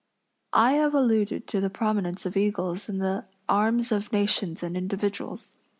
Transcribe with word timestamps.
I 0.57 0.71
have 0.71 0.95
alluded 0.95 1.45
to 1.45 1.61
the 1.61 1.69
prominence 1.69 2.25
of 2.25 2.35
eagles 2.35 2.89
in 2.89 2.97
the 2.97 3.25
arms 3.47 3.91
of 3.91 4.11
nations 4.11 4.63
and 4.63 4.75
individuals. 4.75 5.57